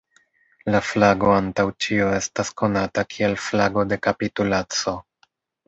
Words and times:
La 0.75 0.79
flago 0.91 1.29
antaŭ 1.33 1.65
ĉio 1.85 2.09
estas 2.21 2.51
konata 2.63 3.05
kiel 3.13 3.39
flago 3.49 3.87
de 3.93 4.03
kapitulaco. 4.09 4.99